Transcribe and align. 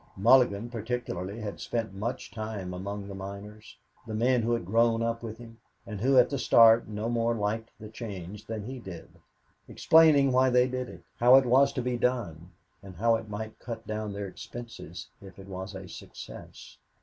Mulligan 0.17 0.71
particularly 0.71 1.41
had 1.41 1.59
spent 1.59 1.93
much 1.93 2.31
time 2.31 2.73
among 2.73 3.07
the 3.07 3.13
miners, 3.13 3.77
the 4.07 4.15
men 4.15 4.41
who 4.41 4.51
had 4.53 4.65
grown 4.65 5.03
up 5.03 5.21
with 5.21 5.37
him, 5.37 5.59
and 5.85 6.01
who 6.01 6.17
at 6.17 6.27
the 6.31 6.39
start 6.39 6.87
no 6.87 7.07
more 7.07 7.35
liked 7.35 7.69
the 7.79 7.87
change 7.87 8.47
than 8.47 8.63
he 8.63 8.79
did 8.79 9.07
explaining 9.67 10.31
why 10.31 10.49
they 10.49 10.67
did 10.67 10.89
it, 10.89 11.03
how 11.17 11.35
it 11.35 11.45
was 11.45 11.71
to 11.73 11.83
be 11.83 11.97
done, 11.97 12.49
and 12.81 12.95
how 12.95 13.13
it 13.15 13.29
might 13.29 13.59
cut 13.59 13.85
down 13.85 14.11
their 14.11 14.25
expenses 14.27 15.07
if 15.21 15.37
it 15.37 15.45
was 15.47 15.75
a 15.75 15.87
success. 15.87 16.79